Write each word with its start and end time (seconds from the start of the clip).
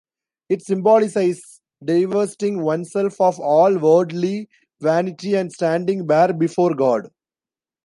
It 0.49 0.63
symbolises 0.63 1.61
divesting 1.85 2.63
oneself 2.63 3.21
of 3.21 3.39
all 3.39 3.77
worldly 3.77 4.49
vanity 4.79 5.35
and 5.35 5.51
standing 5.53 6.07
bare 6.07 6.33
before 6.33 6.73
God. 6.73 7.11